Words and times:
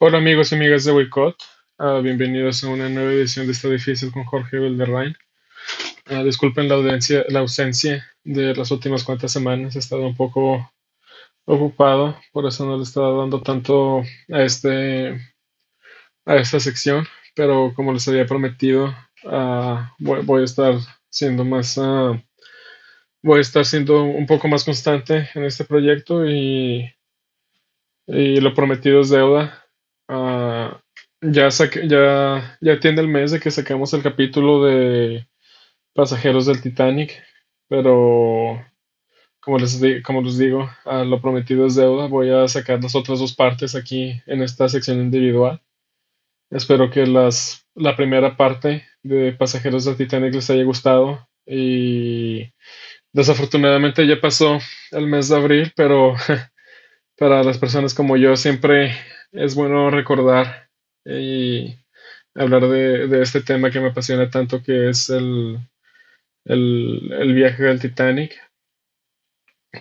Hola 0.00 0.18
amigos 0.18 0.52
y 0.52 0.54
amigas 0.54 0.84
de 0.84 0.92
Wicot, 0.92 1.36
Ah, 1.76 1.98
bienvenidos 2.00 2.62
a 2.62 2.68
una 2.68 2.88
nueva 2.88 3.10
edición 3.10 3.46
de 3.46 3.52
esta 3.52 3.68
difícil 3.68 4.12
con 4.12 4.22
Jorge 4.22 4.60
Valderrain. 4.60 5.16
Ah, 6.06 6.22
disculpen 6.22 6.68
la 6.68 6.76
audiencia, 6.76 7.24
la 7.28 7.40
ausencia 7.40 8.06
de 8.22 8.54
las 8.54 8.70
últimas 8.70 9.02
cuantas 9.02 9.32
semanas, 9.32 9.74
he 9.74 9.80
estado 9.80 10.06
un 10.06 10.14
poco 10.16 10.72
ocupado, 11.46 12.16
por 12.30 12.46
eso 12.46 12.64
no 12.64 12.74
le 12.76 12.82
he 12.82 12.84
estado 12.84 13.18
dando 13.18 13.42
tanto 13.42 14.02
a 14.32 14.42
este 14.42 15.20
a 16.26 16.36
esta 16.36 16.60
sección, 16.60 17.04
pero 17.34 17.72
como 17.74 17.92
les 17.92 18.06
había 18.06 18.24
prometido, 18.24 18.94
ah, 19.24 19.96
voy, 19.98 20.42
a 20.42 20.44
estar 20.44 20.74
siendo 21.10 21.44
más 21.44 21.76
voy 23.20 23.38
a 23.38 23.40
estar 23.40 23.64
siendo 23.64 24.04
un 24.04 24.26
poco 24.26 24.46
más 24.46 24.64
constante 24.64 25.28
en 25.34 25.44
este 25.44 25.64
proyecto 25.64 26.24
y 26.24 26.88
lo 28.06 28.54
prometido 28.54 29.00
es 29.00 29.10
deuda. 29.10 29.67
Ah, 30.08 30.80
ya 31.20 31.50
saqué- 31.50 31.86
ya, 31.88 32.56
ya 32.60 32.80
tiene 32.80 33.00
el 33.00 33.08
mes 33.08 33.30
de 33.32 33.40
que 33.40 33.50
sacamos 33.50 33.92
el 33.94 34.02
capítulo 34.02 34.64
de 34.64 35.26
Pasajeros 35.94 36.46
del 36.46 36.62
Titanic, 36.62 37.12
pero 37.68 38.64
como 39.42 39.58
les, 39.58 39.80
di- 39.80 40.02
como 40.02 40.22
les 40.22 40.38
digo, 40.38 40.70
ah, 40.86 41.04
lo 41.04 41.20
prometido 41.22 41.66
es 41.66 41.76
deuda. 41.76 42.08
Voy 42.08 42.30
a 42.30 42.48
sacar 42.48 42.82
las 42.82 42.94
otras 42.96 43.20
dos 43.20 43.34
partes 43.34 43.74
aquí 43.76 44.20
en 44.26 44.42
esta 44.42 44.68
sección 44.68 45.00
individual. 45.00 45.62
Espero 46.50 46.90
que 46.90 47.06
las, 47.06 47.66
la 47.74 47.96
primera 47.96 48.36
parte 48.36 48.84
de 49.02 49.32
Pasajeros 49.32 49.84
del 49.84 49.96
Titanic 49.96 50.34
les 50.34 50.50
haya 50.50 50.64
gustado 50.64 51.28
y 51.46 52.52
desafortunadamente 53.12 54.06
ya 54.06 54.20
pasó 54.20 54.58
el 54.92 55.06
mes 55.08 55.28
de 55.28 55.36
abril, 55.36 55.72
pero 55.76 56.14
para 57.18 57.42
las 57.42 57.58
personas 57.58 57.94
como 57.94 58.16
yo 58.16 58.36
siempre 58.36 58.94
es 59.32 59.54
bueno 59.54 59.90
recordar 59.90 60.70
y 61.04 61.76
hablar 62.34 62.68
de, 62.68 63.22
este 63.22 63.40
tema 63.42 63.70
que 63.70 63.80
me 63.80 63.88
apasiona 63.88 64.30
tanto, 64.30 64.62
que 64.62 64.88
es 64.88 65.10
el, 65.10 65.58
el, 66.44 67.12
el 67.12 67.34
viaje 67.34 67.64
del 67.64 67.80
Titanic. 67.80 68.36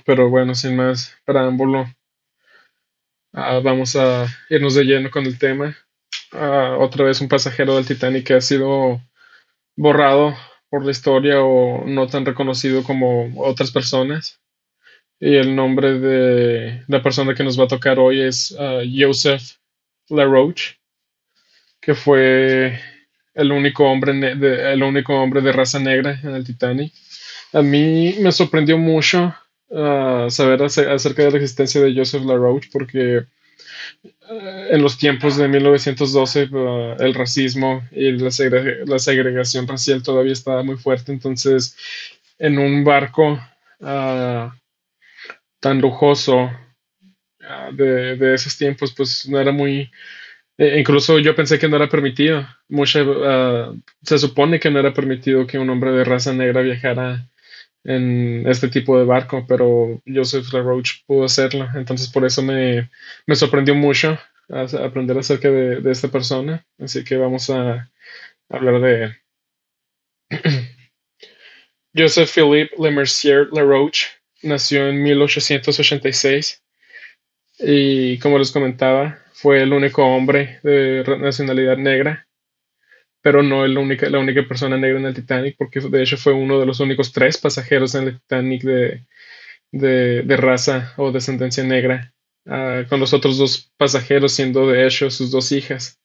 Pero 0.05 0.29
bueno, 0.29 0.55
sin 0.55 0.75
más 0.75 1.15
preámbulo, 1.25 1.85
ah, 3.33 3.59
vamos 3.63 3.95
a 3.95 4.27
irnos 4.49 4.75
de 4.75 4.83
lleno 4.83 5.11
con 5.11 5.25
el 5.25 5.37
tema. 5.37 5.77
Ah, 6.31 6.75
otra 6.79 7.05
vez 7.05 7.21
un 7.21 7.29
pasajero 7.29 7.75
del 7.75 7.85
Titanic 7.85 8.25
que 8.25 8.33
ha 8.33 8.41
sido 8.41 9.01
borrado 9.77 10.35
por 10.69 10.83
la 10.83 10.91
historia 10.91 11.41
o 11.41 11.85
no 11.85 12.07
tan 12.07 12.25
reconocido 12.25 12.83
como 12.83 13.31
otras 13.41 13.71
personas. 13.71 14.41
Y 15.19 15.35
el 15.35 15.55
nombre 15.55 15.99
de 15.99 16.83
la 16.87 17.03
persona 17.03 17.35
que 17.35 17.43
nos 17.43 17.59
va 17.59 17.65
a 17.65 17.67
tocar 17.67 17.99
hoy 17.99 18.21
es 18.21 18.55
ah, 18.59 18.81
Joseph 18.91 19.43
LaRoche, 20.09 20.77
que 21.81 21.93
fue 21.95 22.79
el 23.33 23.51
único 23.51 23.85
hombre 23.89 24.13
de, 24.35 24.73
el 24.73 24.83
único 24.83 25.15
hombre 25.15 25.41
de 25.41 25.51
raza 25.51 25.79
negra 25.79 26.19
en 26.23 26.35
el 26.35 26.43
Titanic. 26.43 26.91
A 27.53 27.61
mí 27.61 28.15
me 28.19 28.31
sorprendió 28.31 28.77
mucho 28.77 29.33
ah, 29.73 30.27
saber 30.29 30.63
ace- 30.63 30.89
acerca 30.89 31.23
de 31.23 31.31
la 31.31 31.37
existencia 31.37 31.81
de 31.81 31.95
Joseph 31.95 32.23
LaRoche 32.25 32.69
porque 32.71 33.25
eh, 34.29 34.67
en 34.71 34.81
los 34.81 34.97
tiempos 34.97 35.37
de 35.37 35.47
1912 35.47 36.49
ah, 36.53 36.95
el 36.99 37.13
racismo 37.13 37.83
y 37.91 38.11
la, 38.13 38.29
segre- 38.31 38.85
la 38.85 38.99
segregación 38.99 39.67
racial 39.67 40.03
todavía 40.03 40.33
estaba 40.33 40.63
muy 40.63 40.77
fuerte, 40.77 41.11
entonces 41.11 41.75
en 42.39 42.59
un 42.59 42.83
barco 42.83 43.39
ah, 43.81 44.53
tan 45.59 45.81
lujoso 45.81 46.49
ah, 47.41 47.69
de, 47.73 48.15
de 48.17 48.33
esos 48.35 48.57
tiempos, 48.57 48.93
pues 48.95 49.27
no 49.29 49.39
era 49.39 49.51
muy... 49.51 49.89
eh, 50.57 50.79
incluso 50.79 51.19
yo 51.19 51.35
pensé 51.35 51.59
que 51.59 51.69
no 51.69 51.77
era 51.77 51.89
permitido. 51.89 52.47
Mucha, 52.69 53.01
ah, 53.25 53.73
se 54.03 54.19
supone 54.19 54.59
que 54.59 54.71
no 54.71 54.79
era 54.79 54.93
permitido 54.93 55.47
que 55.47 55.59
un 55.59 55.69
hombre 55.69 55.91
de 55.91 56.03
raza 56.05 56.33
negra 56.33 56.61
viajara 56.61 57.29
en 57.85 58.47
este 58.47 58.69
tipo 58.69 58.99
de 58.99 59.05
barco, 59.05 59.45
pero 59.47 60.01
Joseph 60.07 60.51
LaRoche 60.53 61.03
pudo 61.07 61.25
hacerlo. 61.25 61.67
Entonces 61.75 62.09
por 62.09 62.25
eso 62.25 62.41
me, 62.43 62.89
me 63.27 63.35
sorprendió 63.35 63.75
mucho 63.75 64.19
a- 64.49 64.85
aprender 64.85 65.17
acerca 65.19 65.49
de, 65.51 65.81
de 65.81 65.91
esta 65.91 66.09
persona. 66.09 66.65
Así 66.79 67.03
que 67.03 67.17
vamos 67.17 67.49
a 67.49 67.89
hablar 68.49 68.81
de 68.81 69.03
él. 69.05 69.15
Joseph 71.93 72.29
Philippe 72.29 72.77
Lemercier 72.77 73.49
LaRoche 73.51 74.16
nació 74.43 74.87
en 74.87 75.03
1886 75.03 76.63
y 77.59 78.19
como 78.19 78.37
les 78.37 78.51
comentaba, 78.51 79.19
fue 79.33 79.61
el 79.61 79.73
único 79.73 80.03
hombre 80.03 80.59
de 80.63 81.03
nacionalidad 81.19 81.77
negra, 81.77 82.27
pero 83.21 83.43
no 83.43 83.61
única, 83.61 84.09
la 84.09 84.19
única 84.19 84.47
persona 84.47 84.77
negra 84.77 84.99
en 84.99 85.05
el 85.05 85.13
Titanic, 85.13 85.55
porque 85.57 85.79
de 85.79 86.03
hecho 86.03 86.17
fue 86.17 86.33
uno 86.33 86.59
de 86.59 86.65
los 86.65 86.79
únicos 86.79 87.11
tres 87.11 87.37
pasajeros 87.37 87.95
en 87.95 88.07
el 88.07 88.19
Titanic 88.21 88.63
de, 88.63 89.05
de, 89.71 90.23
de 90.23 90.37
raza 90.37 90.93
o 90.97 91.11
descendencia 91.11 91.63
negra, 91.63 92.13
ah, 92.45 92.83
con 92.89 92.99
los 92.99 93.13
otros 93.13 93.37
dos 93.37 93.71
pasajeros 93.77 94.33
siendo 94.33 94.67
de 94.67 94.85
hecho 94.87 95.09
sus 95.09 95.31
dos 95.31 95.51
hijas. 95.51 95.99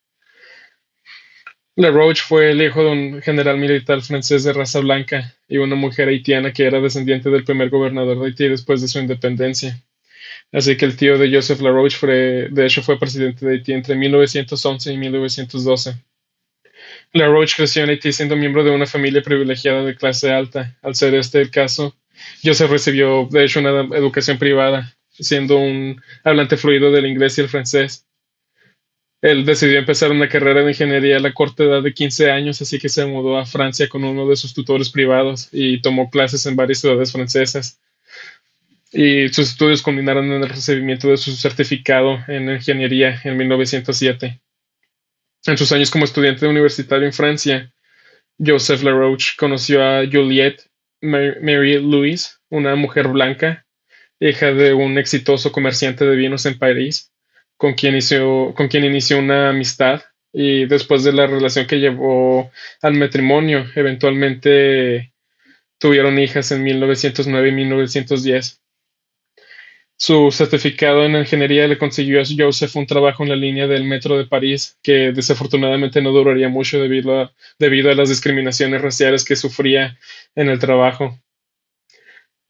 LaRoche 1.75 2.23
fue 2.23 2.51
el 2.51 2.61
hijo 2.61 2.85
de 2.85 2.91
un 2.91 3.23
general 3.23 3.57
militar 3.57 4.03
francés 4.03 4.45
de 4.45 4.53
raza 4.53 4.81
blanca 4.81 5.35
y 5.49 5.57
una 5.57 5.75
mujer 5.75 6.09
haitiana 6.09 6.53
que 6.53 6.67
era 6.67 6.81
descendiente 6.81 7.31
del 7.31 7.45
primer 7.45 7.71
gobernador 7.71 8.19
de 8.19 8.27
Haití 8.27 8.49
después 8.49 8.83
de 8.83 8.89
su 8.89 8.99
independencia. 8.99 9.83
Así 10.53 10.77
que 10.77 10.85
el 10.85 10.97
tío 10.97 11.17
de 11.17 11.35
Joseph 11.35 11.63
LaRoche 11.63 11.97
fue, 11.97 12.49
de 12.51 12.67
hecho 12.67 12.83
fue 12.83 12.99
presidente 12.99 13.47
de 13.47 13.53
Haití 13.53 13.73
entre 13.73 13.95
1911 13.95 14.93
y 14.93 14.99
1912. 14.99 15.95
LaRoche 17.15 17.55
creció 17.57 17.85
en 17.85 17.91
Haití 17.91 18.13
siendo 18.13 18.37
miembro 18.37 18.65
de 18.65 18.71
una 18.71 18.87
familia 18.87 19.23
privilegiada 19.23 19.83
de 19.83 19.97
clase 19.97 20.31
alta. 20.31 20.77
Al 20.83 20.95
ser 20.95 21.15
este 21.15 21.41
el 21.41 21.51
caso, 21.51 21.97
Joseph 22.45 22.71
recibió 22.71 23.27
de 23.31 23.45
hecho 23.45 23.61
una 23.61 23.97
educación 23.97 24.39
privada, 24.39 24.95
siendo 25.11 25.57
un 25.57 26.03
hablante 26.23 26.59
fluido 26.59 26.93
del 26.93 27.07
inglés 27.07 27.39
y 27.39 27.41
el 27.41 27.49
francés. 27.49 28.07
Él 29.23 29.47
decidió 29.47 29.79
empezar 29.79 30.11
una 30.11 30.29
carrera 30.29 30.63
de 30.63 30.71
ingeniería 30.73 31.17
a 31.17 31.21
la 31.21 31.33
corta 31.33 31.63
edad 31.65 31.83
de 31.83 31.95
15 31.95 32.31
años, 32.31 32.61
así 32.61 32.79
que 32.79 32.91
se 32.91 33.07
mudó 33.07 33.39
a 33.39 33.47
Francia 33.47 33.89
con 33.89 34.05
uno 34.05 34.29
de 34.29 34.37
sus 34.37 34.53
tutores 34.53 34.91
privados 34.91 35.49
y 35.53 35.81
tomó 35.81 36.11
clases 36.11 36.45
en 36.47 36.57
varias 36.57 36.81
ciudades 36.81 37.13
francesas. 37.13 37.79
Y 38.93 39.29
sus 39.29 39.51
estudios 39.51 39.81
culminaron 39.83 40.27
en 40.33 40.43
el 40.43 40.49
recibimiento 40.49 41.09
de 41.09 41.17
su 41.17 41.33
certificado 41.37 42.19
en 42.29 42.51
ingeniería 42.51 43.21
en 43.25 43.37
1907. 43.37 44.41
En 45.47 45.57
sus 45.59 45.73
años 45.73 45.91
como 45.91 46.05
estudiante 46.05 46.47
universitario 46.47 47.07
en 47.07 47.13
Francia, 47.13 47.73
Joseph 48.45 48.83
LaRoche 48.83 49.33
conoció 49.39 49.85
a 49.85 50.05
Juliette 50.11 50.69
Ma- 51.01 51.37
Mary 51.41 51.81
Louise, 51.81 52.31
una 52.51 52.75
mujer 52.77 53.09
blanca, 53.09 53.67
hija 54.21 54.53
de 54.53 54.75
un 54.75 54.99
exitoso 54.99 55.53
comerciante 55.53 56.05
de 56.05 56.17
vinos 56.17 56.47
en 56.47 56.59
París, 56.59 57.12
con 57.63 57.75
quien 57.75 57.93
inició, 57.93 58.53
con 58.57 58.67
quien 58.67 58.85
inició 58.85 59.21
una 59.21 59.51
amistad 59.51 60.03
y 60.33 60.67
después 60.67 61.05
de 61.05 61.13
la 61.13 61.29
relación 61.29 61.69
que 61.69 61.79
llevó 61.79 62.51
al 62.81 62.95
matrimonio, 62.95 63.65
eventualmente 63.77 65.13
tuvieron 65.79 66.19
hijas 66.19 66.51
en 66.51 66.65
1909 66.65 67.49
y 67.49 67.53
1910. 67.53 68.61
Su 69.97 70.33
certificado 70.33 71.05
en 71.05 71.15
ingeniería 71.15 71.69
le 71.69 71.79
consiguió 71.79 72.21
a 72.21 72.25
Joseph 72.37 72.75
un 72.75 72.87
trabajo 72.87 73.23
en 73.23 73.29
la 73.29 73.37
línea 73.37 73.69
del 73.69 73.85
metro 73.85 74.19
de 74.19 74.27
París, 74.27 74.77
que 74.83 75.13
desafortunadamente 75.13 76.03
no 76.03 76.11
duraría 76.11 76.49
mucho 76.49 76.81
debido 76.81 77.21
a, 77.21 77.33
debido 77.61 77.93
a 77.93 77.95
las 77.95 78.09
discriminaciones 78.09 78.83
raciales 78.83 79.25
que 79.25 79.37
sufría 79.37 80.01
en 80.35 80.49
el 80.49 80.59
trabajo. 80.59 81.17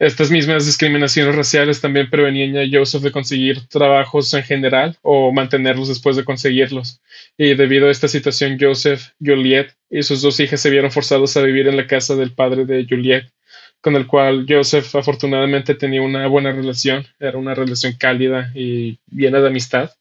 Estas 0.02 0.32
mismas 0.32 0.66
discriminaciones 0.66 1.36
raciales 1.36 1.80
también 1.80 2.10
prevenían 2.10 2.56
a 2.56 2.68
Joseph 2.68 3.02
de 3.02 3.12
conseguir 3.12 3.68
trabajos 3.68 4.34
en 4.34 4.42
general 4.42 4.98
o 5.00 5.30
mantenerlos 5.30 5.86
después 5.86 6.16
de 6.16 6.24
conseguirlos. 6.24 7.00
Y 7.38 7.54
debido 7.54 7.86
a 7.86 7.92
esta 7.92 8.08
situación, 8.08 8.58
Joseph, 8.60 9.10
Juliette 9.24 9.76
y 9.88 10.02
sus 10.02 10.20
dos 10.20 10.40
hijas 10.40 10.60
se 10.60 10.70
vieron 10.70 10.90
forzados 10.90 11.36
a 11.36 11.42
vivir 11.42 11.68
en 11.68 11.76
la 11.76 11.86
casa 11.86 12.16
del 12.16 12.32
padre 12.32 12.64
de 12.64 12.84
Juliette, 12.84 13.32
con 13.80 13.94
el 13.94 14.08
cual 14.08 14.44
Joseph 14.48 14.92
afortunadamente 14.96 15.76
tenía 15.76 16.02
una 16.02 16.26
buena 16.26 16.50
relación. 16.50 17.06
Era 17.20 17.38
una 17.38 17.54
relación 17.54 17.92
cálida 17.92 18.50
y 18.56 18.98
llena 19.08 19.38
de 19.38 19.46
amistad. 19.46 19.92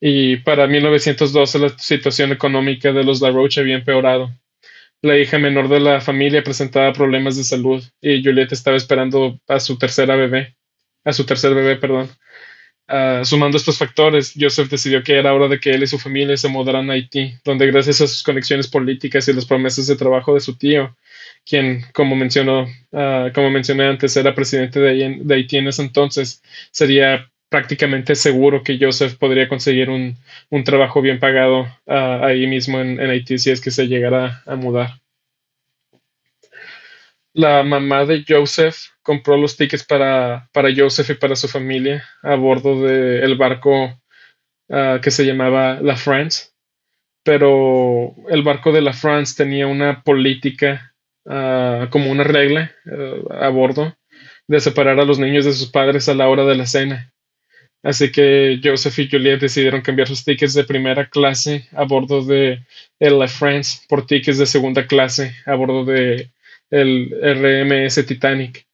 Y 0.00 0.36
para 0.36 0.68
1912 0.68 1.58
la 1.58 1.76
situación 1.80 2.30
económica 2.30 2.92
de 2.92 3.02
los 3.02 3.20
LaRoche 3.20 3.60
había 3.60 3.74
empeorado. 3.74 4.30
La 5.02 5.18
hija 5.18 5.38
menor 5.38 5.68
de 5.68 5.80
la 5.80 6.00
familia 6.00 6.42
presentaba 6.42 6.92
problemas 6.92 7.36
de 7.36 7.44
salud 7.44 7.84
y 8.00 8.22
Juliette 8.24 8.52
estaba 8.52 8.76
esperando 8.76 9.38
a 9.48 9.60
su 9.60 9.76
tercera 9.78 10.16
bebé, 10.16 10.56
a 11.04 11.12
su 11.12 11.26
tercer 11.26 11.54
bebé, 11.54 11.76
perdón. 11.76 12.10
Ah, 12.86 13.22
sumando 13.24 13.56
estos 13.56 13.78
factores, 13.78 14.34
Joseph 14.38 14.68
decidió 14.68 15.02
que 15.02 15.18
era 15.18 15.32
hora 15.32 15.48
de 15.48 15.58
que 15.58 15.70
él 15.70 15.82
y 15.82 15.86
su 15.86 15.98
familia 15.98 16.36
se 16.36 16.48
mudaran 16.48 16.90
a 16.90 16.94
Haití, 16.94 17.34
donde 17.44 17.66
gracias 17.66 18.02
a 18.02 18.06
sus 18.06 18.22
conexiones 18.22 18.68
políticas 18.68 19.26
y 19.28 19.32
las 19.32 19.46
promesas 19.46 19.86
de 19.86 19.96
trabajo 19.96 20.34
de 20.34 20.40
su 20.40 20.56
tío, 20.58 20.94
quien, 21.46 21.82
como 21.94 22.14
mencionó, 22.16 22.66
ah, 22.92 23.30
como 23.34 23.50
mencioné 23.50 23.86
antes, 23.86 24.16
era 24.16 24.34
presidente 24.34 24.80
de 24.80 25.34
Haití 25.34 25.56
en 25.56 25.68
ese 25.68 25.82
entonces, 25.82 26.42
sería 26.70 27.30
prácticamente 27.48 28.14
seguro 28.14 28.62
que 28.62 28.78
Joseph 28.80 29.16
podría 29.16 29.48
conseguir 29.48 29.90
un, 29.90 30.16
trabajo 30.64 31.00
bien 31.00 31.20
pagado 31.20 31.66
ah, 31.86 32.20
ahí 32.24 32.46
mismo 32.46 32.80
en, 32.80 32.98
Haití 32.98 33.38
si 33.38 33.50
es 33.50 33.60
que 33.60 33.70
se 33.70 33.86
llegara 33.86 34.42
a 34.46 34.56
mudar. 34.56 35.00
La 37.32 37.62
mamá 37.62 38.04
de 38.04 38.24
Joseph 38.26 38.76
compró 39.02 39.36
los 39.36 39.56
tickets 39.56 39.84
para, 39.84 40.48
para 40.52 40.70
Joseph 40.74 41.10
y 41.10 41.14
para 41.14 41.36
su 41.36 41.48
familia 41.48 42.04
a 42.22 42.36
bordo 42.36 42.82
del 42.82 43.36
barco 43.36 44.00
ah, 44.70 44.98
que 45.02 45.10
se 45.10 45.24
llamaba 45.24 45.80
La 45.80 45.96
France, 45.96 46.50
pero 47.22 48.14
el 48.28 48.42
barco 48.42 48.72
de 48.72 48.82
La 48.82 48.92
France 48.92 49.34
tenía 49.36 49.66
una 49.66 50.02
política 50.02 50.94
ah, 51.26 51.88
como 51.90 52.10
una 52.10 52.24
regla 52.24 52.72
a 53.30 53.48
bordo 53.48 53.96
de 54.46 54.60
separar 54.60 55.00
a 55.00 55.04
los 55.04 55.18
niños 55.18 55.44
de 55.44 55.52
sus 55.52 55.70
padres 55.70 56.08
a 56.08 56.14
la 56.14 56.28
hora 56.28 56.44
de 56.44 56.54
la 56.54 56.66
cena. 56.66 57.13
Así 57.84 58.10
que 58.10 58.60
Joseph 58.64 58.98
y 58.98 59.10
Juliet 59.10 59.40
decidieron 59.40 59.82
cambiar 59.82 60.08
sus 60.08 60.24
tickets 60.24 60.54
de 60.54 60.64
primera 60.64 61.06
clase 61.10 61.68
a 61.72 61.84
bordo 61.84 62.24
de 62.24 62.64
el 62.98 63.28
France 63.28 63.82
por 63.86 64.06
tickets 64.06 64.38
de 64.38 64.46
segunda 64.46 64.86
clase 64.86 65.34
a 65.44 65.54
bordo 65.54 65.84
de 65.84 66.30
el 66.70 67.10
RMS 67.22 68.06
Titanic. 68.06 68.66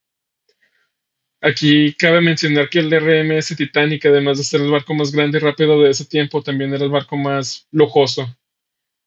Aquí 1.40 1.92
cabe 1.94 2.20
mencionar 2.20 2.68
que 2.70 2.78
el 2.78 2.90
RMS 2.92 3.56
Titanic, 3.56 4.06
además 4.06 4.38
de 4.38 4.44
ser 4.44 4.60
el 4.60 4.70
barco 4.70 4.94
más 4.94 5.10
grande 5.10 5.38
y 5.38 5.40
rápido 5.40 5.82
de 5.82 5.90
ese 5.90 6.04
tiempo, 6.04 6.40
también 6.40 6.72
era 6.72 6.84
el 6.84 6.90
barco 6.90 7.16
más 7.16 7.66
lujoso. 7.72 8.32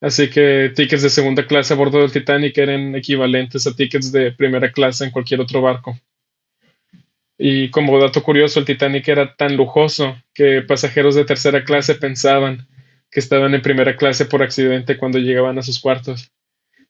Así 0.02 0.30
que 0.30 0.74
tickets 0.76 1.04
de 1.04 1.10
segunda 1.10 1.48
clase 1.48 1.74
a 1.74 1.78
bordo 1.78 2.00
del 2.00 2.12
Titanic 2.12 2.58
eran 2.58 2.94
equivalentes 2.94 3.66
a 3.68 3.74
tickets 3.74 4.12
de 4.12 4.34
primera 4.34 4.70
clase 4.70 5.06
en 5.06 5.12
cualquier 5.12 5.40
otro 5.40 5.62
barco. 5.62 5.98
Y 7.38 7.70
como 7.72 8.00
dato 8.00 8.24
curioso, 8.24 8.60
el 8.60 8.66
Titanic 8.66 9.08
era 9.08 9.36
tan 9.36 9.58
lujoso 9.58 10.16
que 10.34 10.62
pasajeros 10.62 11.16
de 11.16 11.26
tercera 11.26 11.64
clase 11.64 11.96
pensaban 11.96 12.68
que 13.10 13.20
estaban 13.20 13.54
en 13.54 13.62
primera 13.62 13.96
clase 13.96 14.26
por 14.26 14.44
accidente 14.44 14.98
cuando 14.98 15.20
llegaban 15.20 15.58
a 15.58 15.64
sus 15.64 15.80
cuartos. 15.80 16.32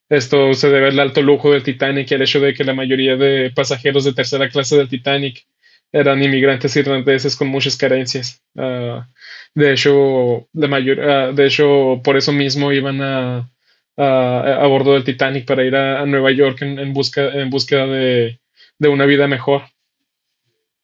Esto 0.09 0.53
se 0.53 0.69
debe 0.69 0.89
al 0.89 0.99
alto 0.99 1.21
lujo 1.21 1.51
del 1.51 1.63
Titanic 1.63 2.11
y 2.11 2.15
al 2.15 2.21
hecho 2.21 2.39
de 2.39 2.53
que 2.53 2.63
la 2.63 2.73
mayoría 2.73 3.15
de 3.15 3.51
pasajeros 3.51 4.03
de 4.03 4.13
tercera 4.13 4.49
clase 4.49 4.77
del 4.77 4.89
Titanic 4.89 5.45
eran 5.91 6.23
inmigrantes 6.23 6.75
irlandeses 6.75 7.35
con 7.35 7.47
muchas 7.47 7.77
carencias. 7.77 8.41
Ah, 8.57 9.07
de 9.53 9.73
hecho, 9.73 10.47
la 10.53 10.67
mayor, 10.67 10.99
ah, 11.01 11.31
de 11.31 11.45
hecho, 11.45 12.01
por 12.03 12.17
eso 12.17 12.31
mismo 12.31 12.71
iban 12.71 13.01
a, 13.01 13.49
a, 13.97 14.67
bordo 14.67 14.93
del 14.93 15.03
Titanic 15.03 15.45
para 15.45 15.63
ir 15.63 15.75
a, 15.75 16.05
Nueva 16.05 16.31
York 16.31 16.61
en, 16.61 16.93
busca, 16.93 17.29
en 17.29 17.49
búsqueda 17.49 17.85
de, 17.87 18.39
de 18.79 18.87
una 18.89 19.05
vida 19.05 19.27
mejor. 19.27 19.63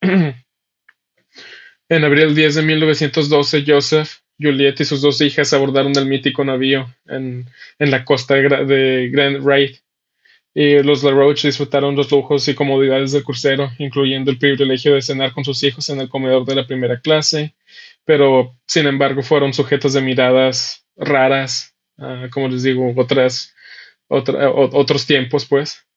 En 1.91 2.03
abril 2.03 2.35
10 2.35 2.53
de 2.53 2.61
1912, 2.61 3.63
Joseph, 3.65 4.19
Juliet 4.39 4.79
y 4.79 4.85
sus 4.85 5.01
dos 5.01 5.19
hijas 5.21 5.51
abordaron 5.53 5.97
el 5.97 6.05
mítico 6.05 6.45
navío 6.45 6.93
en, 7.07 7.47
la 7.79 8.05
costa 8.05 8.35
de, 8.35 9.09
Grand 9.11 9.43
Raid. 9.43 9.75
Y 10.53 10.83
los 10.83 11.03
LaRoche 11.03 11.47
disfrutaron 11.47 11.95
los 11.95 12.11
lujos 12.11 12.47
y 12.47 12.53
comodidades 12.53 13.11
del 13.11 13.23
crucero, 13.23 13.71
incluyendo 13.79 14.29
el 14.29 14.37
privilegio 14.37 14.93
de 14.93 15.01
cenar 15.01 15.33
con 15.33 15.43
sus 15.43 15.63
hijos 15.63 15.89
en 15.89 15.99
el 15.99 16.09
comedor 16.09 16.45
de 16.45 16.55
la 16.55 16.67
primera 16.67 16.99
clase, 16.99 17.55
pero 18.05 18.55
sin 18.67 18.85
embargo 18.85 19.23
fueron 19.23 19.53
sujetos 19.53 19.93
de 19.93 20.01
miradas 20.01 20.85
raras, 20.95 21.75
ah, 21.97 22.27
como 22.31 22.49
les 22.49 22.63
digo, 22.63 22.93
otras, 22.95 23.55
otros 24.07 25.07
tiempos, 25.07 25.45
pues. 25.45 25.87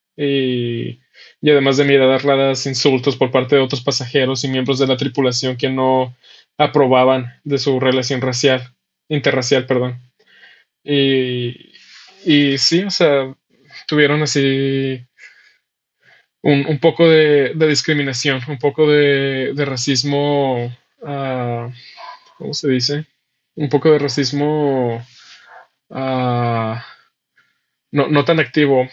Y 1.40 1.50
además 1.50 1.76
de 1.76 1.84
miradas 1.84 2.22
raras, 2.22 2.66
insultos 2.66 3.16
por 3.16 3.30
parte 3.30 3.56
de 3.56 3.62
otros 3.62 3.82
pasajeros 3.82 4.44
y 4.44 4.48
miembros 4.48 4.78
de 4.78 4.86
la 4.86 4.96
tripulación 4.96 5.56
que 5.56 5.70
no 5.70 6.16
aprobaban 6.58 7.40
de 7.44 7.58
su 7.58 7.80
relación 7.80 8.20
racial, 8.20 8.74
interracial, 9.08 9.66
perdón. 9.66 10.00
Y, 10.84 11.72
y 12.24 12.58
sí, 12.58 12.82
o 12.82 12.90
sea, 12.90 13.34
tuvieron 13.86 14.22
así 14.22 15.04
un, 16.42 16.78
poco 16.80 17.08
de, 17.08 17.54
discriminación, 17.54 18.40
un 18.48 18.58
poco 18.58 18.88
de, 18.88 19.52
racismo, 19.64 20.66
uh, 21.00 21.70
¿cómo 22.38 22.54
se 22.54 22.68
dice? 22.68 23.06
Un 23.54 23.68
poco 23.68 23.90
de 23.92 23.98
racismo 23.98 24.96
uh, 25.88 26.74
no, 27.92 28.08
no 28.08 28.24
tan 28.24 28.40
activo, 28.40 28.88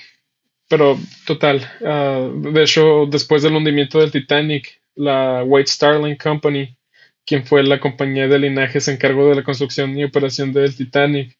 pero 0.69 0.98
total, 1.25 1.62
ah, 1.83 2.30
de 2.31 2.63
hecho, 2.63 3.07
después 3.07 3.42
del 3.42 3.56
hundimiento 3.56 4.00
del 4.00 4.12
Titanic, 4.12 4.81
la 4.95 5.44
White 5.44 5.71
Starling 5.71 6.16
Company, 6.16 6.77
quien 7.25 7.45
fue 7.45 7.63
la 7.63 7.80
compañía 7.80 8.27
de 8.27 8.39
linaje 8.39 8.80
se 8.80 8.94
encargó 8.94 9.27
de 9.27 9.36
la 9.36 9.44
construcción 9.44 9.98
y 9.98 10.04
operación 10.04 10.54
del 10.54 10.75
Titanic, 10.75 11.38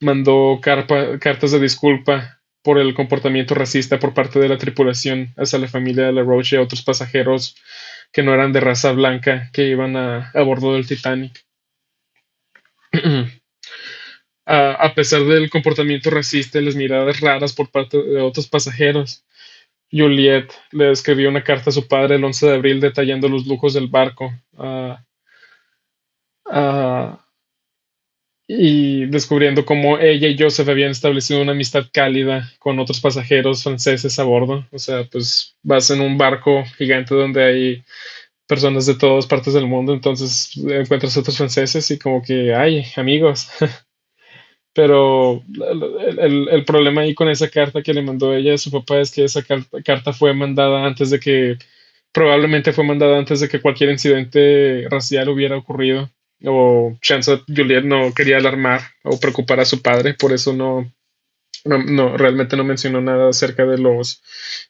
mandó 0.00 0.60
cartas 0.60 1.52
de 1.52 1.60
disculpa 1.60 2.40
por 2.62 2.78
el 2.78 2.94
comportamiento 2.94 3.54
racista 3.54 3.98
por 3.98 4.12
parte 4.12 4.40
de 4.40 4.48
la 4.48 4.58
tripulación 4.58 5.32
hacia 5.36 5.58
la 5.58 5.68
familia 5.68 6.06
de 6.06 6.12
la 6.12 6.22
Roche 6.22 6.56
y 6.56 6.58
otros 6.58 6.82
pasajeros 6.82 7.56
que 8.12 8.22
no 8.22 8.34
eran 8.34 8.52
de 8.52 8.60
raza 8.60 8.92
blanca 8.92 9.50
que 9.52 9.68
iban 9.68 9.96
a 9.96 10.32
bordo 10.42 10.74
del 10.74 10.86
Titanic. 10.86 11.44
a 14.46 14.92
pesar 14.94 15.24
del 15.24 15.50
comportamiento 15.50 16.10
racista 16.10 16.58
y 16.58 16.64
las 16.64 16.76
miradas 16.76 17.20
raras 17.20 17.52
por 17.52 17.70
parte 17.70 18.02
de 18.02 18.20
otros 18.20 18.46
pasajeros. 18.48 19.24
Juliet 19.90 20.52
le 20.72 20.90
escribió 20.90 21.28
una 21.28 21.44
carta 21.44 21.70
a 21.70 21.72
su 21.72 21.86
padre 21.86 22.16
el 22.16 22.24
11 22.24 22.46
de 22.46 22.54
abril 22.54 22.80
detallando 22.80 23.28
los 23.28 23.46
lujos 23.46 23.74
del 23.74 23.88
barco 23.88 24.32
y 28.46 29.06
descubriendo 29.06 29.64
cómo 29.64 29.98
ella 29.98 30.28
y 30.28 30.36
Joseph 30.38 30.68
habían 30.68 30.90
establecido 30.90 31.40
una 31.40 31.52
amistad 31.52 31.84
cálida 31.92 32.50
con 32.58 32.78
otros 32.78 33.00
pasajeros 33.00 33.62
franceses 33.62 34.18
a 34.18 34.24
bordo. 34.24 34.66
O 34.70 34.78
sea, 34.78 35.04
pues 35.04 35.56
vas 35.62 35.90
en 35.90 36.00
un 36.00 36.18
barco 36.18 36.64
gigante 36.76 37.14
donde 37.14 37.42
hay 37.42 37.84
personas 38.46 38.86
de 38.86 38.96
todas 38.96 39.26
partes 39.26 39.54
del 39.54 39.66
mundo, 39.66 39.94
entonces 39.94 40.50
encuentras 40.56 41.16
otros 41.16 41.36
franceses 41.36 41.90
y 41.90 41.98
como 41.98 42.22
que, 42.22 42.54
ay, 42.54 42.84
amigos. 42.96 43.48
Pero 44.74 45.44
el, 46.18 46.64
problema 46.66 47.02
ahí 47.02 47.14
con 47.14 47.28
esa 47.28 47.48
carta 47.48 47.82
que 47.82 47.94
le 47.94 48.02
mandó 48.02 48.34
ella 48.34 48.54
a 48.54 48.58
su 48.58 48.72
papá 48.72 48.98
es 48.98 49.12
que 49.12 49.24
esa 49.24 49.42
carta, 49.84 50.12
fue 50.12 50.34
mandada 50.34 50.84
antes 50.84 51.10
de 51.10 51.20
que, 51.20 51.58
probablemente 52.12 52.72
fue 52.72 52.84
mandada 52.84 53.16
antes 53.18 53.40
de 53.40 53.48
que 53.48 53.60
cualquier 53.60 53.90
incidente 53.90 54.86
racial 54.90 55.28
hubiera 55.28 55.56
ocurrido. 55.56 56.10
O 56.44 56.98
chance 57.00 57.40
Juliet 57.46 57.84
no 57.84 58.12
quería 58.12 58.38
alarmar 58.38 58.80
o 59.04 59.18
preocupar 59.18 59.60
a 59.60 59.64
su 59.64 59.80
padre, 59.80 60.14
por 60.14 60.32
eso 60.32 60.52
no, 60.52 60.92
no, 61.64 62.16
realmente 62.16 62.56
no 62.56 62.64
mencionó 62.64 63.00
nada 63.00 63.30
acerca 63.30 63.64
de 63.64 63.78
los 63.78 64.22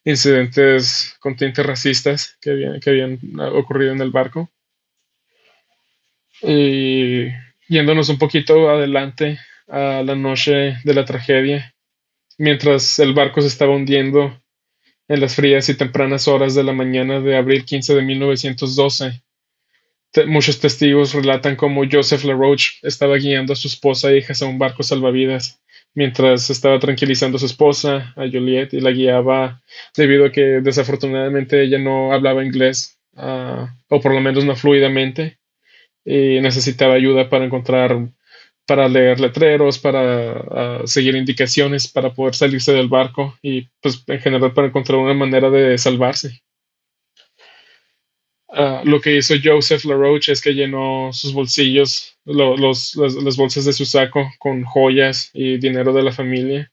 incidentes 0.05 1.17
con 1.19 1.35
tintes 1.35 1.64
racistas 1.64 2.37
que 2.43 2.50
habían, 2.50 2.81
que 2.81 2.90
habían 2.90 3.19
ocurrido 3.55 3.93
en 3.93 4.02
el 4.02 4.11
barco. 4.11 4.50
Y 6.43 7.28
yéndonos 7.69 8.11
un 8.11 8.19
poquito 8.19 8.69
adelante 8.69 9.38
a 9.68 10.02
la 10.02 10.14
noche 10.14 10.76
de 10.85 10.94
la 10.94 11.04
tragedia, 11.04 11.75
mientras 12.38 12.99
el 12.99 13.14
barco 13.14 13.40
se 13.40 13.49
estaba 13.49 13.75
hundiendo 13.75 14.40
en 15.09 15.21
las 15.21 15.35
frías 15.35 15.68
y 15.68 15.76
tempranas 15.76 16.28
horas 16.28 16.54
de 16.54 16.64
la 16.64 16.73
mañana 16.73 17.21
de 17.21 17.37
abril 17.37 17.64
15 17.64 17.94
de 17.94 18.02
1912. 18.02 19.23
muchos 20.26 20.61
testigos 20.61 21.12
relatan 21.12 21.56
cómo 21.56 21.83
Joseph 21.90 22.25
LaRoche 22.25 22.78
estaba 22.83 23.16
guiando 23.16 23.52
a 23.52 23.56
su 23.56 23.68
esposa 23.68 24.11
e 24.11 24.18
hijas 24.18 24.42
a 24.42 24.47
un 24.47 24.59
barco 24.59 24.83
salvavidas, 24.83 25.61
mientras 25.94 26.50
estaba 26.50 26.78
tranquilizando 26.78 27.37
a 27.37 27.40
su 27.40 27.47
esposa, 27.47 28.14
a 28.16 28.28
Juliet, 28.30 28.73
y 28.73 28.80
la 28.80 28.90
guiaba 28.92 29.62
debido 29.97 30.26
a 30.26 30.33
que 30.33 30.61
desafortunadamente 30.61 31.62
ella 31.62 31.78
no 31.78 32.12
hablaba 32.12 32.44
inglés, 32.44 32.99
ah, 33.16 33.75
o 33.88 34.00
por 34.00 34.14
lo 34.14 34.21
menos 34.21 34.44
no 34.44 34.56
fluidamente, 34.56 35.38
y 36.04 36.40
necesitaba 36.40 36.94
ayuda 36.94 37.28
para 37.28 37.44
encontrar 37.44 38.09
para 38.66 38.88
leer 38.88 39.21
letreros, 39.21 39.78
para 39.78 40.30
ah, 40.33 40.83
seguir 40.85 41.16
indicaciones, 41.16 41.88
para 41.88 42.12
poder 42.14 42.35
salirse 42.35 42.73
del 42.73 42.88
barco 42.88 43.37
y 43.42 43.68
pues 43.80 44.02
en 44.06 44.21
general 44.21 44.52
para 44.54 44.68
encontrar 44.68 44.99
una 44.99 45.14
manera 45.14 45.50
de 45.50 45.76
salvarse. 45.78 46.42
Ah, 48.49 48.83
lo 48.85 49.00
que 49.00 49.16
hizo 49.16 49.35
Joseph 49.42 49.85
LaRoche 49.85 50.33
es 50.33 50.40
que 50.40 50.54
llenó 50.54 51.12
sus 51.12 51.33
bolsillos, 51.33 52.16
los, 52.25 52.94
las, 52.97 53.37
bolsas 53.37 53.64
de 53.64 53.73
su 53.73 53.85
saco 53.85 54.30
con 54.38 54.62
joyas 54.64 55.30
y 55.35 55.59
dinero 55.59 55.92
de 55.92 56.02
la 56.02 56.12
familia 56.12 56.71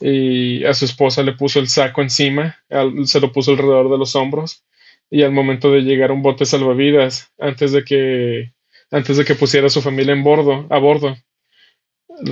y 0.00 0.64
a 0.64 0.72
su 0.74 0.86
esposa 0.86 1.22
le 1.22 1.34
puso 1.34 1.60
el 1.60 1.68
saco 1.68 2.02
encima, 2.02 2.56
se 3.04 3.20
lo 3.20 3.30
puso 3.30 3.52
alrededor 3.52 3.90
de 3.90 3.98
los 3.98 4.16
hombros 4.16 4.64
y 5.10 5.22
al 5.22 5.32
momento 5.32 5.70
de 5.70 5.82
llegar 5.82 6.10
a 6.10 6.14
un 6.14 6.22
bote 6.22 6.46
salvavidas, 6.46 7.30
antes 7.38 7.72
de 7.72 7.84
que 7.84 8.54
antes 8.92 9.16
de 9.16 9.24
que 9.24 9.34
pusiera 9.34 9.66
a 9.66 9.70
su 9.70 9.80
familia 9.80 10.12
en 10.12 10.22
bordo, 10.22 10.66
a 10.70 10.78
bordo. 10.78 11.16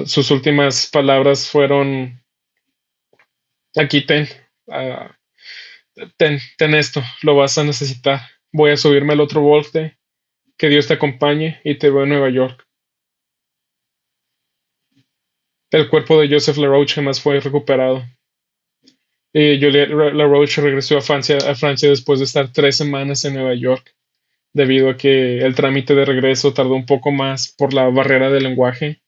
Sus 0.05 0.31
últimas 0.31 0.87
palabras 0.87 1.49
fueron, 1.49 2.23
aquí 3.75 4.05
ten, 4.07 4.29
ah, 4.71 5.17
ten, 6.19 6.39
ten 6.59 6.75
esto, 6.75 7.03
lo 7.23 7.35
vas 7.35 7.57
a 7.57 7.65
necesitar. 7.65 8.21
Voy 8.53 8.73
a 8.73 8.77
subirme 8.77 9.13
al 9.13 9.21
otro 9.21 9.41
bote 9.43 9.97
Que 10.59 10.69
Dios 10.69 10.89
te 10.89 10.95
acompañe 10.95 11.61
y 11.65 11.79
te 11.79 11.89
veo 11.89 12.03
en 12.03 12.11
Nueva 12.11 12.29
York. 12.29 12.67
El 15.71 15.89
cuerpo 15.89 16.21
de 16.21 16.29
Joseph 16.29 16.59
LaRoche 16.59 16.97
jamás 16.97 17.23
fue 17.23 17.41
recuperado. 17.41 18.05
Y 19.33 19.61
Juliette 19.61 19.91
LaRoche 19.91 20.61
regresó 20.61 20.99
a 20.99 21.01
Francia, 21.01 21.39
a 21.39 21.55
Francia 21.55 21.89
después 21.89 22.19
de 22.19 22.25
estar 22.27 22.53
tres 22.53 22.77
semanas 22.77 23.25
en 23.25 23.35
Nueva 23.35 23.55
York, 23.55 23.95
debido 24.53 24.91
a 24.91 24.97
que 24.97 25.39
el 25.39 25.55
trámite 25.55 25.95
de 25.95 26.05
regreso 26.05 26.53
tardó 26.53 26.75
un 26.75 26.87
poco 26.87 27.11
más 27.11 27.55
por 27.57 27.73
la 27.73 27.89
barrera 27.89 28.31
del 28.31 28.45
lenguaje. 28.45 29.01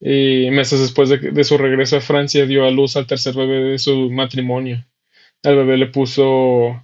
Y 0.00 0.50
meses 0.50 0.80
después 0.80 1.08
de, 1.08 1.44
su 1.44 1.58
regreso 1.58 1.96
a 1.96 2.00
Francia 2.00 2.44
dio 2.46 2.64
a 2.64 2.70
luz 2.70 2.96
al 2.96 3.06
tercer 3.06 3.34
bebé 3.34 3.62
de 3.62 3.78
su 3.78 4.10
matrimonio. 4.10 4.84
Al 5.44 5.56
bebé 5.56 5.76
le 5.76 5.86
puso 5.86 6.82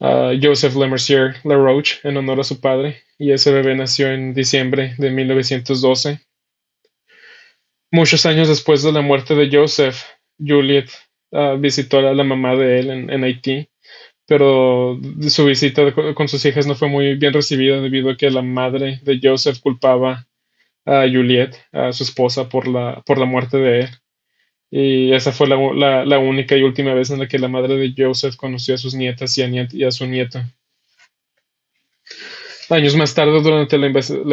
a 0.00 0.32
Joseph 0.40 0.76
Lemercier 0.76 1.36
LaRoche 1.44 2.00
en 2.04 2.16
honor 2.18 2.40
a 2.40 2.44
su 2.44 2.60
padre, 2.60 3.02
y 3.18 3.32
ese 3.32 3.52
bebé 3.52 3.74
nació 3.74 4.10
en 4.12 4.34
diciembre 4.34 4.94
de 4.98 5.10
1912. 5.10 6.20
Muchos 7.90 8.26
años 8.26 8.48
después 8.48 8.82
de 8.82 8.92
la 8.92 9.02
muerte 9.02 9.34
de 9.34 9.48
Joseph, 9.56 10.02
Juliet 10.38 10.90
uh, 11.30 11.56
visitó 11.58 11.98
a 11.98 12.12
la 12.12 12.24
mamá 12.24 12.56
de 12.56 12.80
él 12.80 12.90
en, 12.90 13.24
Haití, 13.24 13.68
pero 14.26 14.98
su 15.28 15.44
visita 15.44 15.82
con 16.14 16.28
sus 16.28 16.44
hijas 16.46 16.66
no 16.66 16.74
fue 16.74 16.88
muy 16.88 17.14
bien 17.14 17.32
recibida 17.32 17.80
debido 17.80 18.10
a 18.10 18.16
que 18.16 18.30
la 18.30 18.42
madre 18.42 19.00
de 19.02 19.20
Joseph 19.22 19.60
culpaba 19.60 20.26
a 20.86 21.02
Juliet, 21.02 21.56
a 21.72 21.92
su 21.92 22.04
esposa, 22.04 22.48
por 22.48 22.68
la, 22.68 23.02
por 23.06 23.18
la 23.18 23.26
muerte 23.26 23.58
de 23.58 23.80
él. 23.80 23.88
Y 24.70 25.12
esa 25.12 25.32
fue 25.32 25.46
la, 25.46 26.04
la, 26.04 26.18
única 26.18 26.56
y 26.56 26.62
última 26.62 26.94
vez 26.94 27.10
en 27.10 27.20
la 27.20 27.28
que 27.28 27.38
la 27.38 27.48
madre 27.48 27.76
de 27.76 27.94
Joseph 27.96 28.36
conoció 28.36 28.74
a 28.74 28.78
sus 28.78 28.94
nietas 28.94 29.36
y 29.38 29.84
a, 29.84 29.90
su 29.90 30.06
nieto. 30.06 30.42
Años 32.70 32.96
más 32.96 33.14
tarde, 33.14 33.40
durante 33.40 33.78
la, 33.78 33.86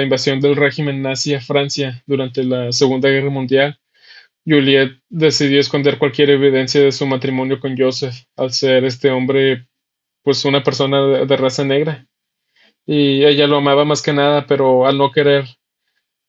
invasión 0.03 0.39
del 0.39 0.55
régimen 0.55 1.01
nazi 1.01 1.35
a 1.35 1.41
Francia 1.41 2.01
durante 2.07 2.43
la 2.43 2.71
Segunda 2.71 3.09
Guerra 3.09 3.29
Mundial, 3.29 3.79
Juliet 4.43 4.93
decidió 5.09 5.59
esconder 5.59 5.99
cualquier 5.99 6.31
evidencia 6.31 6.81
de 6.81 6.91
su 6.91 7.05
matrimonio 7.05 7.59
con 7.59 7.77
Joseph, 7.77 8.15
al 8.35 8.51
ser 8.51 8.83
este 8.85 9.11
hombre 9.11 9.67
pues 10.23 10.45
una 10.45 10.63
persona 10.63 11.25
de, 11.25 11.37
raza 11.37 11.63
negra. 11.63 12.07
Y 12.85 13.23
ella 13.25 13.47
lo 13.47 13.57
amaba 13.57 13.85
más 13.85 14.01
que 14.01 14.13
nada, 14.13 14.45
pero 14.47 14.87
al 14.87 14.97
no 14.97 15.11
querer 15.11 15.45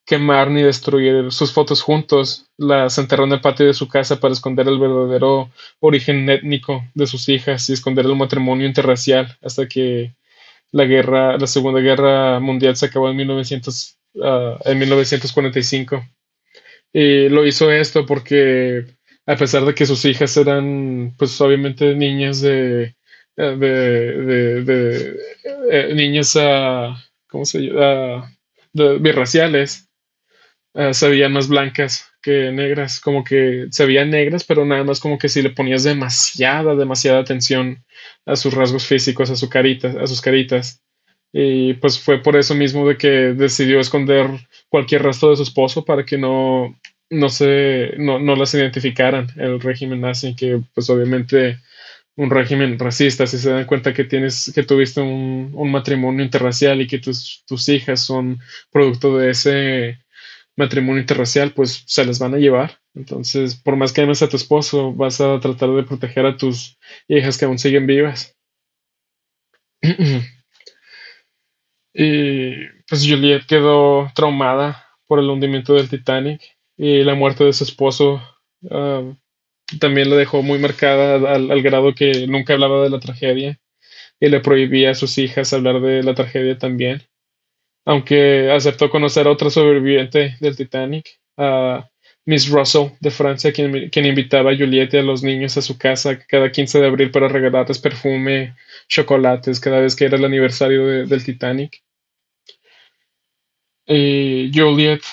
quemar 0.05 0.51
ni 0.51 0.63
destruir 0.63 1.31
sus 1.31 1.53
fotos 1.53 1.83
juntos, 1.83 2.47
las 2.57 2.99
enterró 2.99 3.25
en 3.25 3.33
el 3.33 3.41
patio 3.41 3.67
de 3.67 3.75
su 3.75 3.89
casa 3.89 4.19
para 4.21 4.33
esconder 4.33 4.67
el 4.69 4.79
verdadero 4.79 5.51
origen 5.81 6.29
étnico 6.29 6.85
de 6.95 7.07
sus 7.07 7.29
hijas 7.29 7.69
y 7.69 7.75
esconder 7.75 8.07
el 8.07 8.17
matrimonio 8.17 8.67
interracial 8.67 9.39
hasta 9.43 9.69
que 9.69 10.15
la 10.73 10.85
guerra, 10.85 11.39
la 11.39 11.47
Segunda 11.47 11.81
Guerra 11.81 12.41
Mundial 12.41 12.77
se 12.77 12.87
acabó 12.87 13.11
en, 13.11 13.17
1900, 13.17 13.99
ah, 14.23 14.59
en 14.65 14.79
1945. 14.79 16.05
Y 16.93 17.29
lo 17.29 17.47
hizo 17.47 17.71
esto 17.71 18.05
porque, 18.07 18.85
a 19.27 19.37
pesar 19.37 19.65
de 19.65 19.75
que 19.75 19.87
sus 19.87 20.05
hijas 20.05 20.37
eran, 20.37 21.15
pues 21.19 21.41
obviamente 21.41 21.95
niñas 21.95 22.41
de, 22.41 22.97
de, 23.37 23.57
de, 23.57 24.63
de 24.63 25.17
eh, 25.71 25.95
niñas, 25.95 26.35
uh, 26.37 26.95
¿cómo 27.29 27.45
se 27.45 27.61
llama? 27.61 28.31
Uh, 28.75 28.99
birraciales, 29.01 29.89
se 30.93 31.09
veían 31.09 31.33
más 31.33 31.49
blancas 31.49 32.11
que 32.23 32.51
negras, 32.51 33.01
como 33.01 33.25
que 33.25 33.67
se 33.71 33.85
veían 33.85 34.09
negras, 34.09 34.45
pero 34.45 34.65
nada 34.65 34.85
más 34.85 35.01
como 35.01 35.19
que 35.19 35.29
si 35.29 35.43
le 35.43 35.51
ponías 35.51 35.83
demasiada, 35.83 36.75
demasiada 36.75 37.21
atención 37.21 37.85
a 38.25 38.37
sus 38.37 38.55
rasgos 38.55 38.87
físicos, 38.87 39.29
a 39.29 39.37
su 39.37 39.51
carita, 39.51 39.95
a 40.01 40.07
sus 40.07 40.23
caritas. 40.23 40.83
Y 41.33 41.75
pues 41.75 41.99
fue 41.99 42.23
por 42.23 42.37
eso 42.37 42.55
mismo 42.55 42.89
de 42.89 42.97
que 42.97 43.09
decidió 43.09 43.81
esconder 43.81 44.29
cualquier 44.69 45.03
rastro 45.03 45.31
de 45.31 45.37
su 45.37 45.43
esposo 45.43 45.85
para 45.85 46.05
que 46.05 46.17
no, 46.17 46.79
no 47.11 47.29
se, 47.29 47.95
no, 47.99 48.19
no 48.19 48.37
las 48.37 48.55
identificaran 48.55 49.29
el 49.37 49.61
régimen 49.61 50.01
nazi, 50.01 50.35
que 50.35 50.61
pues 50.75 50.89
obviamente 50.91 51.59
un 52.17 52.31
régimen 52.31 52.79
racista, 52.79 53.27
si 53.27 53.39
se 53.39 53.51
dan 53.51 53.67
cuenta 53.67 53.95
que 53.95 54.05
tienes, 54.05 54.53
que 54.55 54.63
tuviste 54.63 55.01
un, 55.01 55.53
un 55.55 55.71
matrimonio 55.71 56.25
interracial 56.25 56.81
y 56.81 56.87
que 56.87 56.99
tus, 56.99 57.45
tus 57.47 57.69
hijas 57.69 58.01
son 58.01 58.39
producto 58.71 59.17
de 59.17 59.31
ese 59.31 59.99
matrimonio 60.57 61.01
interracial, 61.01 61.53
pues 61.53 61.85
se 61.87 62.05
las 62.05 62.19
van 62.19 62.35
a 62.35 62.39
llevar. 62.39 62.79
Entonces, 62.95 63.57
por 63.57 63.77
más 63.77 63.93
que 63.93 64.03
ames 64.03 64.23
a 64.23 64.29
tu 64.29 64.37
esposo, 64.37 64.93
vas 64.93 65.21
a 65.21 65.41
tratar 65.41 65.71
de 65.71 65.85
proteger 65.85 66.27
a 66.27 66.37
tus 66.37 66.79
hijas 67.09 67.39
que 67.39 67.47
aún 67.47 67.59
siguen 67.59 67.87
vivas. 67.87 68.37
y 71.95 72.67
pues 72.89 73.07
Juliet 73.09 73.47
quedó 73.47 74.11
traumada 74.15 74.87
por 75.07 75.19
el 75.19 75.31
hundimiento 75.31 75.75
del 75.75 75.89
Titanic 75.89 76.41
y 76.77 77.03
la 77.03 77.15
muerte 77.15 77.45
de 77.45 77.53
su 77.53 77.65
esposo 77.65 78.23
ah, 78.71 79.03
también 79.79 80.11
la 80.11 80.17
dejó 80.17 80.43
muy 80.43 80.59
marcada 80.59 81.17
al, 81.17 81.51
al, 81.51 81.63
grado 81.63 81.95
que 81.95 82.27
nunca 82.27 82.55
hablaba 82.55 82.83
de 82.83 82.91
la 82.91 83.01
tragedia 83.01 83.61
y 84.21 84.29
le 84.29 84.41
prohibía 84.41 84.91
a 84.93 84.95
sus 84.95 85.19
hijas 85.19 85.53
hablar 85.53 85.81
de 85.81 86.03
la 86.03 86.15
tragedia 86.15 86.59
también 86.59 87.03
aunque 87.85 88.51
aceptó 88.51 88.91
conocer 88.91 89.27
a 89.27 89.31
otra 89.31 89.51
sobreviviente 89.51 90.37
del 90.41 90.57
Titanic, 90.57 91.21
a 91.37 91.89
Miss 92.25 92.49
Russell 92.49 92.91
de 93.01 93.11
Francia, 93.11 93.53
quien, 93.53 93.91
quien, 93.91 94.07
invitaba 94.07 94.53
a 94.53 94.57
Juliette 94.57 94.95
y 94.95 94.99
a 94.99 95.03
los 95.03 95.23
niños 95.23 95.57
a 95.57 95.63
su 95.63 95.77
casa 95.77 96.19
cada 96.27 96.53
15 96.53 96.81
de 96.81 96.87
abril 96.87 97.11
para 97.11 97.29
regalarles 97.29 97.79
perfume, 97.79 98.55
chocolates, 98.89 99.59
cada 99.61 99.81
vez 99.81 99.97
que 99.97 100.05
era 100.05 100.17
el 100.17 100.25
aniversario 100.25 100.87
del 101.07 101.25
Titanic. 101.25 101.83
Y 103.87 104.51
Juliette, 104.55 105.05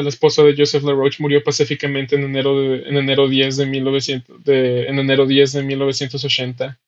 la 0.00 0.08
esposa 0.08 0.42
de 0.42 0.54
Joseph 0.56 0.82
LaRoche, 0.84 1.18
murió 1.20 1.42
pacíficamente 1.44 2.16
en 2.16 2.24
enero, 2.24 2.58
de, 2.58 2.88
en, 2.88 2.96
enero 2.96 3.28
10 3.28 3.58
de 3.58 3.66
1900, 3.66 4.42
de, 4.42 4.86
en 4.86 4.98
enero 4.98 5.26
10 5.26 5.52
de 5.52 5.62
1980, 5.62 6.80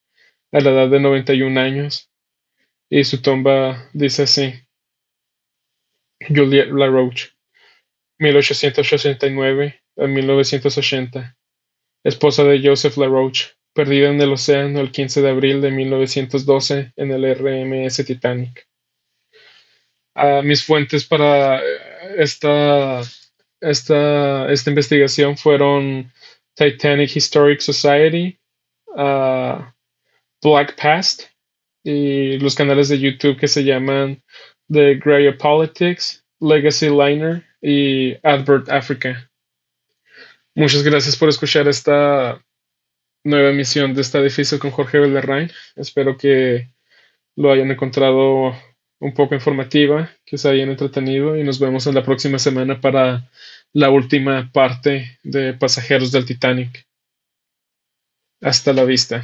a 0.52 0.60
la 0.60 0.70
edad 0.70 0.88
de 0.88 1.00
91 1.00 1.60
años. 1.60 2.10
Y 2.88 3.04
su 3.04 3.20
tumba 3.20 3.90
dice 3.92 4.22
así. 4.22 4.54
Juliette 6.28 6.72
LaRoche, 6.72 7.30
1889 8.18 9.82
a 9.98 10.06
1980, 10.06 11.36
esposa 12.04 12.44
de 12.44 12.66
Joseph 12.66 12.96
LaRoche, 12.96 13.50
perdida 13.74 14.08
en 14.08 14.20
el 14.22 14.32
océano 14.32 14.80
el 14.80 14.90
15 14.90 15.20
de 15.20 15.28
abril 15.28 15.60
de 15.60 15.70
1912 15.70 16.92
en 16.96 17.10
el 17.10 17.34
RMS 17.34 18.04
Titanic. 18.06 18.66
mis 20.44 20.64
fuentes 20.64 21.04
para 21.04 21.60
esta, 22.16 23.00
esta, 23.60 24.52
esta 24.52 24.70
investigación 24.70 25.36
fueron 25.36 26.12
Titanic 26.54 27.16
Historic 27.16 27.60
Society, 27.60 28.38
Black 30.42 30.76
Past 30.80 31.22
y 31.82 32.38
los 32.38 32.54
canales 32.54 32.88
de 32.88 33.00
YouTube 33.00 33.38
que 33.38 33.48
se 33.48 33.64
llaman 33.64 34.22
The 34.70 34.96
Grey 34.96 35.32
Politics, 35.36 36.24
Legacy 36.40 36.88
Liner 36.88 37.44
y 37.60 38.14
Advert 38.22 38.68
Africa. 38.68 39.30
Muchas 40.54 40.82
gracias 40.82 41.16
por 41.16 41.28
escuchar 41.28 41.66
esta 41.66 42.40
nueva 43.24 43.50
emisión 43.50 43.94
de 43.94 44.02
esta 44.02 44.22
difícil 44.22 44.58
con 44.58 44.70
Jorge 44.70 44.98
Belderrain. 44.98 45.50
Espero 45.74 46.16
que 46.16 46.70
lo 47.36 47.50
hayan 47.50 47.70
encontrado 47.70 48.54
un 49.04 49.12
poco 49.12 49.34
informativa, 49.34 50.10
que 50.24 50.38
se 50.38 50.48
hayan 50.48 50.70
entretenido 50.70 51.36
y 51.36 51.44
nos 51.44 51.58
vemos 51.58 51.86
en 51.86 51.94
la 51.94 52.02
próxima 52.02 52.38
semana 52.38 52.80
para 52.80 53.30
la 53.74 53.90
última 53.90 54.50
parte 54.50 55.18
de 55.22 55.52
Pasajeros 55.52 56.10
del 56.10 56.24
Titanic. 56.24 56.86
Hasta 58.40 58.72
la 58.72 58.84
vista. 58.84 59.22